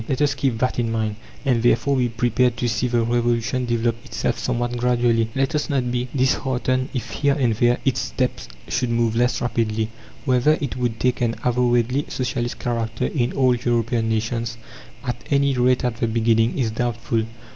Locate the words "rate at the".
15.55-16.07